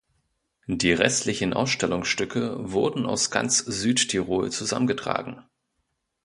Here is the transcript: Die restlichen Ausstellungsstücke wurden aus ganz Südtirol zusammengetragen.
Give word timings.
Die 0.65 0.93
restlichen 0.93 1.53
Ausstellungsstücke 1.53 2.71
wurden 2.71 3.05
aus 3.05 3.29
ganz 3.29 3.59
Südtirol 3.59 4.49
zusammengetragen. 4.51 5.43